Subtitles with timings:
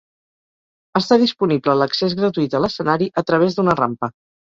[0.99, 4.11] Està disponible l'accés gratuït a l'escenari a través d'una rampa.